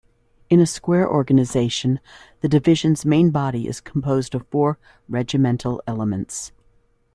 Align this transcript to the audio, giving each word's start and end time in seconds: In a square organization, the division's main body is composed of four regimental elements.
In 0.49 0.59
a 0.59 0.65
square 0.65 1.07
organization, 1.07 1.99
the 2.39 2.49
division's 2.49 3.05
main 3.05 3.29
body 3.29 3.67
is 3.67 3.79
composed 3.79 4.33
of 4.33 4.47
four 4.47 4.79
regimental 5.07 5.79
elements. 5.85 6.51